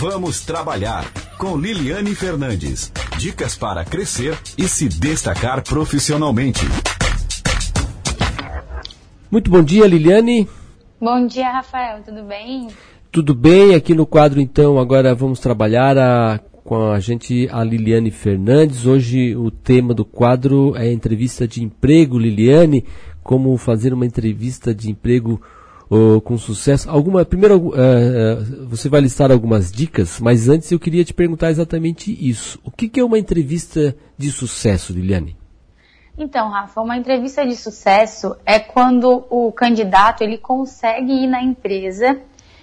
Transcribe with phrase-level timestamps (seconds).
[0.00, 2.92] Vamos trabalhar com Liliane Fernandes.
[3.18, 6.60] Dicas para crescer e se destacar profissionalmente.
[9.28, 10.48] Muito bom dia, Liliane.
[11.00, 12.00] Bom dia, Rafael.
[12.04, 12.68] Tudo bem?
[13.10, 13.74] Tudo bem.
[13.74, 18.86] Aqui no quadro, então, agora vamos trabalhar a, com a gente a Liliane Fernandes.
[18.86, 22.20] Hoje o tema do quadro é entrevista de emprego.
[22.20, 22.84] Liliane,
[23.20, 25.42] como fazer uma entrevista de emprego
[26.22, 26.90] com sucesso.
[26.90, 32.12] Alguma, primeiro, uh, você vai listar algumas dicas, mas antes eu queria te perguntar exatamente
[32.12, 32.60] isso.
[32.62, 35.36] O que, que é uma entrevista de sucesso, Liliane?
[36.16, 42.20] Então, Rafa, uma entrevista de sucesso é quando o candidato ele consegue ir na empresa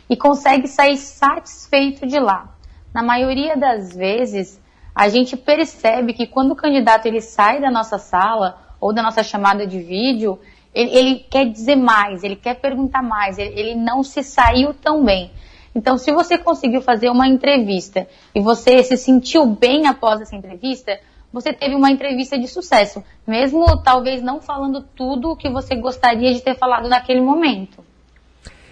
[0.09, 2.53] e consegue sair satisfeito de lá.
[2.93, 4.61] Na maioria das vezes,
[4.93, 9.23] a gente percebe que quando o candidato ele sai da nossa sala ou da nossa
[9.23, 10.37] chamada de vídeo,
[10.75, 15.03] ele, ele quer dizer mais, ele quer perguntar mais, ele, ele não se saiu tão
[15.03, 15.31] bem.
[15.73, 20.99] Então, se você conseguiu fazer uma entrevista e você se sentiu bem após essa entrevista,
[21.31, 26.33] você teve uma entrevista de sucesso, mesmo talvez não falando tudo o que você gostaria
[26.33, 27.83] de ter falado naquele momento.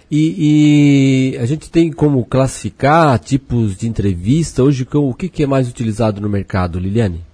[0.09, 5.47] E, e, a gente tem como classificar tipos de entrevista hoje, o que, que é
[5.47, 7.25] mais utilizado no mercado, Liliane?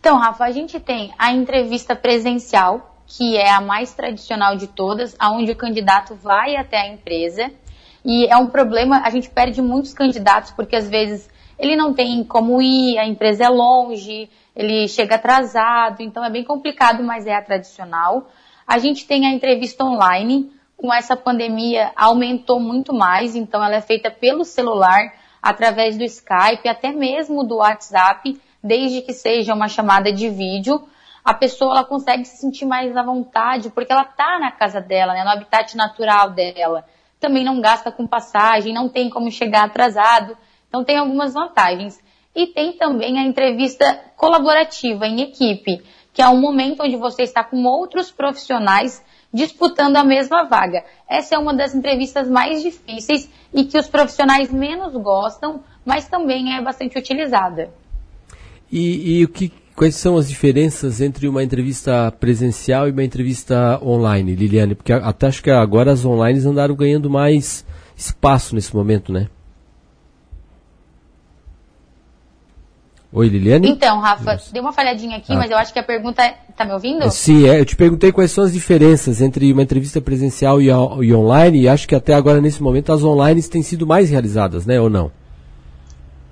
[0.00, 5.14] Então, Rafa, a gente tem a entrevista presencial, que é a mais tradicional de todas,
[5.18, 7.50] aonde o candidato vai até a empresa.
[8.02, 12.24] E é um problema, a gente perde muitos candidatos porque às vezes ele não tem
[12.24, 17.34] como ir, a empresa é longe, ele chega atrasado, então é bem complicado, mas é
[17.34, 18.30] a tradicional.
[18.66, 23.82] A gente tem a entrevista online, com essa pandemia aumentou muito mais, então ela é
[23.82, 30.10] feita pelo celular, através do Skype, até mesmo do WhatsApp, desde que seja uma chamada
[30.10, 30.82] de vídeo
[31.24, 35.12] a pessoa ela consegue se sentir mais à vontade, porque ela está na casa dela,
[35.12, 36.84] né, no habitat natural dela.
[37.20, 40.36] Também não gasta com passagem, não tem como chegar atrasado.
[40.68, 42.02] Então tem algumas vantagens.
[42.34, 47.44] E tem também a entrevista colaborativa em equipe, que é um momento onde você está
[47.44, 50.84] com outros profissionais disputando a mesma vaga.
[51.08, 56.56] Essa é uma das entrevistas mais difíceis e que os profissionais menos gostam, mas também
[56.56, 57.72] é bastante utilizada.
[58.70, 63.80] E, e o que Quais são as diferenças entre uma entrevista presencial e uma entrevista
[63.82, 64.74] online, Liliane?
[64.74, 67.64] Porque até acho que agora as online andaram ganhando mais
[67.96, 69.28] espaço nesse momento, né?
[73.14, 73.68] Oi, Liliane?
[73.68, 74.52] Então, Rafa, Nossa.
[74.52, 75.36] deu uma falhadinha aqui, ah.
[75.36, 76.22] mas eu acho que a pergunta.
[76.22, 76.34] É...
[76.56, 77.10] Tá me ouvindo?
[77.10, 81.14] Sim, é, eu te perguntei quais são as diferenças entre uma entrevista presencial e, e
[81.14, 84.80] online, e acho que até agora, nesse momento, as online têm sido mais realizadas, né?
[84.80, 85.10] Ou não?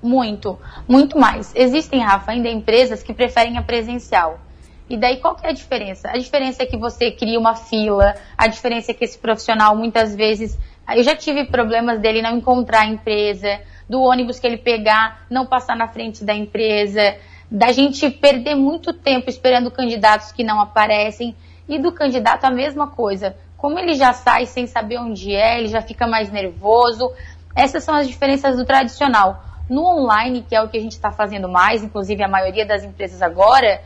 [0.03, 1.53] Muito, muito mais.
[1.55, 4.41] Existem, Rafa, ainda empresas que preferem a presencial.
[4.88, 6.09] E daí qual que é a diferença?
[6.11, 10.16] A diferença é que você cria uma fila, a diferença é que esse profissional muitas
[10.16, 10.59] vezes.
[10.97, 15.47] Eu já tive problemas dele não encontrar a empresa, do ônibus que ele pegar, não
[15.47, 17.17] passar na frente da empresa,
[17.50, 21.37] da gente perder muito tempo esperando candidatos que não aparecem,
[21.69, 23.37] e do candidato a mesma coisa.
[23.56, 27.12] Como ele já sai sem saber onde é, ele já fica mais nervoso.
[27.55, 29.44] Essas são as diferenças do tradicional.
[29.70, 32.82] No online, que é o que a gente está fazendo mais, inclusive a maioria das
[32.82, 33.81] empresas agora,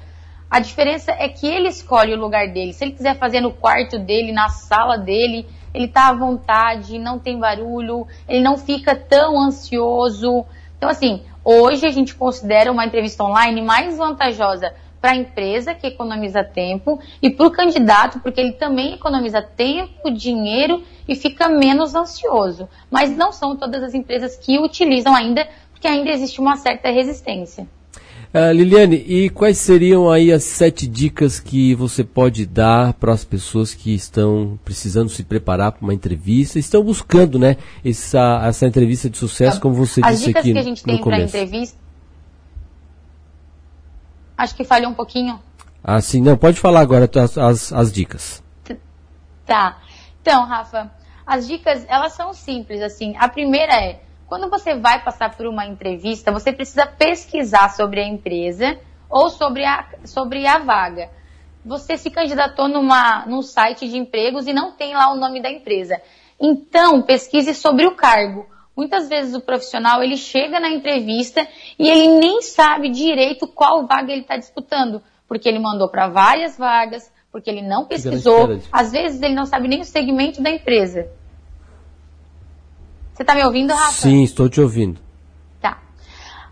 [0.51, 2.73] a diferença é que ele escolhe o lugar dele.
[2.73, 7.19] Se ele quiser fazer no quarto dele, na sala dele, ele está à vontade, não
[7.19, 10.47] tem barulho, ele não fica tão ansioso.
[10.79, 14.73] Então, assim, hoje a gente considera uma entrevista online mais vantajosa
[15.05, 20.11] para a empresa, que economiza tempo, e para o candidato, porque ele também economiza tempo,
[20.11, 22.67] dinheiro e fica menos ansioso.
[22.91, 25.47] Mas não são todas as empresas que utilizam ainda
[25.85, 27.69] que ainda existe uma certa resistência.
[28.33, 33.23] Uh, Liliane, e quais seriam aí as sete dicas que você pode dar para as
[33.23, 39.11] pessoas que estão precisando se preparar para uma entrevista, estão buscando, né, essa, essa entrevista
[39.11, 41.79] de sucesso, como você as disse aqui As dicas que a gente tem para entrevista,
[44.39, 45.39] acho que falhou um pouquinho.
[45.83, 48.43] Ah, sim, não, pode falar agora as, as, as dicas.
[49.45, 49.83] Tá.
[50.23, 50.91] Então, Rafa,
[51.27, 53.15] as dicas, elas são simples, assim.
[53.19, 54.01] A primeira é,
[54.35, 58.77] quando você vai passar por uma entrevista, você precisa pesquisar sobre a empresa
[59.09, 61.09] ou sobre a, sobre a vaga.
[61.65, 65.49] Você se candidatou numa, num site de empregos e não tem lá o nome da
[65.49, 66.03] empresa.
[66.41, 68.45] Então, pesquise sobre o cargo.
[68.77, 71.47] Muitas vezes o profissional ele chega na entrevista
[71.79, 76.59] e ele nem sabe direito qual vaga ele está disputando, porque ele mandou para várias
[76.59, 78.49] vagas, porque ele não pesquisou.
[78.73, 81.09] Às vezes ele não sabe nem o segmento da empresa.
[83.15, 83.93] Você está me ouvindo, Rafa?
[83.93, 85.01] Sim, estou te ouvindo.
[85.61, 85.79] Tá.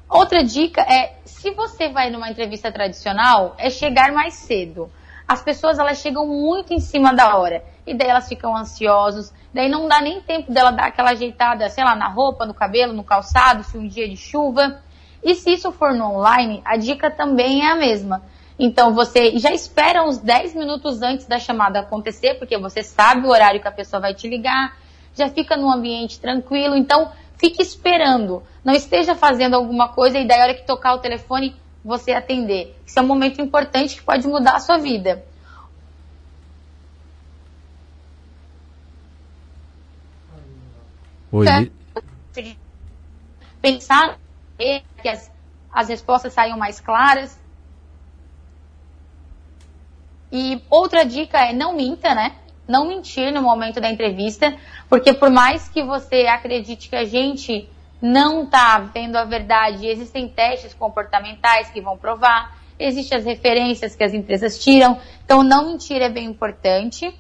[0.09, 4.89] Outra dica é, se você vai numa entrevista tradicional, é chegar mais cedo.
[5.27, 7.65] as pessoas elas chegam muito em cima da hora.
[7.85, 11.83] E daí elas ficam ansiosos, daí não dá nem tempo dela dar aquela ajeitada, sei
[11.83, 14.81] lá, na roupa, no cabelo, no calçado, se um dia de chuva.
[15.21, 18.23] E se isso for no online, a dica também é a mesma.
[18.57, 23.31] Então você já espera uns 10 minutos antes da chamada acontecer, porque você sabe o
[23.31, 24.77] horário que a pessoa vai te ligar,
[25.15, 28.43] já fica num ambiente tranquilo, então fique esperando.
[28.65, 32.77] Não esteja fazendo alguma coisa e daí a hora que tocar o telefone, você atender.
[32.87, 35.25] Isso é um momento importante que pode mudar a sua vida.
[41.33, 41.47] Oi.
[43.61, 44.19] Pensar
[44.59, 45.31] que as,
[45.73, 47.41] as respostas saiam mais claras.
[50.31, 52.37] E outra dica é não minta, né?
[52.67, 54.55] Não mentir no momento da entrevista,
[54.89, 57.69] porque por mais que você acredite que a gente
[58.01, 64.05] não está vendo a verdade, existem testes comportamentais que vão provar, existem as referências que
[64.05, 67.13] as empresas tiram, então não mentir é bem importante.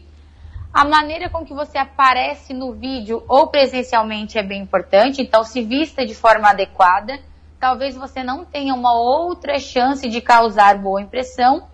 [0.73, 5.62] A maneira com que você aparece no vídeo ou presencialmente é bem importante, então se
[5.62, 7.19] vista de forma adequada
[7.62, 11.69] talvez você não tenha uma outra chance de causar boa impressão.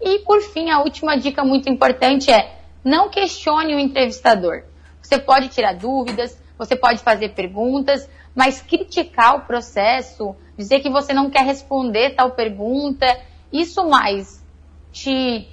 [0.00, 4.64] E por fim, a última dica muito importante é não questione o entrevistador.
[5.00, 11.12] Você pode tirar dúvidas, você pode fazer perguntas, mas criticar o processo, dizer que você
[11.12, 13.06] não quer responder tal pergunta,
[13.52, 14.44] isso mais
[14.92, 15.48] te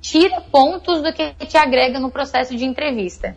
[0.00, 3.36] tira pontos do que te agrega no processo de entrevista.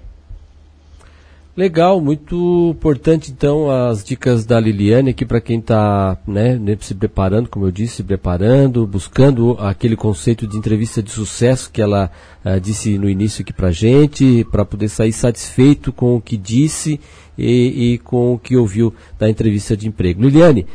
[1.58, 7.50] Legal, muito importante então as dicas da Liliane aqui para quem está né, se preparando,
[7.50, 12.12] como eu disse, se preparando, buscando aquele conceito de entrevista de sucesso que ela
[12.46, 17.00] uh, disse no início aqui para gente, para poder sair satisfeito com o que disse
[17.36, 20.22] e, e, com o que ouviu da entrevista de emprego.
[20.22, 20.68] Liliane,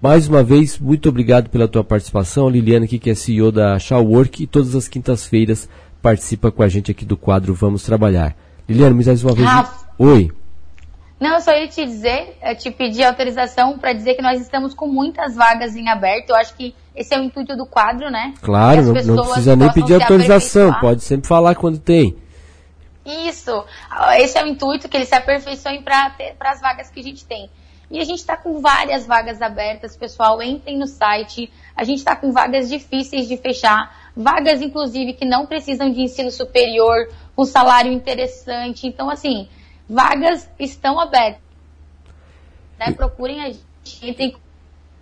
[0.00, 2.48] mais uma vez, muito obrigado pela tua participação.
[2.48, 5.68] A Liliane aqui que é CEO da Shawwork e todas as quintas-feiras
[6.02, 8.36] participa com a gente aqui do quadro Vamos Trabalhar.
[8.68, 9.81] Liliane, mais uma vez.
[9.98, 10.30] Oi.
[11.20, 14.88] Não, eu só ia te dizer, te pedir autorização para dizer que nós estamos com
[14.88, 16.30] muitas vagas em aberto.
[16.30, 18.34] Eu acho que esse é o intuito do quadro, né?
[18.42, 22.16] Claro, não, não, precisa nem pedir autorização, pode sempre falar quando tem.
[23.04, 23.64] Isso,
[24.16, 27.48] esse é o intuito, que eles se aperfeiçoem para as vagas que a gente tem.
[27.90, 31.52] E a gente está com várias vagas abertas, pessoal, entrem no site.
[31.76, 36.30] A gente está com vagas difíceis de fechar, vagas inclusive que não precisam de ensino
[36.30, 38.86] superior, com salário interessante.
[38.86, 39.46] Então, assim,
[39.92, 41.42] vagas estão abertas.
[42.78, 42.92] Né?
[42.92, 43.52] Procurem a
[43.84, 44.36] gente.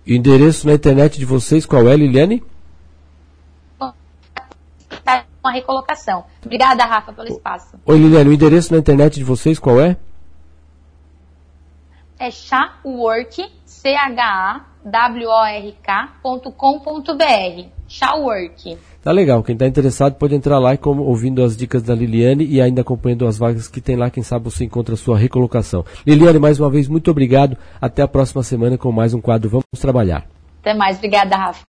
[0.06, 2.42] Endereço na internet de vocês qual é, Liliane?
[5.42, 6.26] Uma recolocação.
[6.44, 7.78] Obrigada, Rafa, pelo espaço.
[7.86, 9.96] Oi, Liliane, o endereço na internet de vocês qual é?
[12.18, 13.50] É chawork,
[14.80, 17.68] C-H-A-W-O-R-K.com.br.
[17.88, 18.78] Chawork.
[19.02, 22.44] Tá legal, quem está interessado pode entrar lá e como, ouvindo as dicas da Liliane
[22.44, 25.84] e ainda acompanhando as vagas que tem lá, quem sabe você encontra a sua recolocação.
[26.06, 27.56] Liliane, mais uma vez, muito obrigado.
[27.80, 30.24] Até a próxima semana com mais um quadro Vamos Trabalhar.
[30.60, 31.58] Até mais, obrigada, Rafa.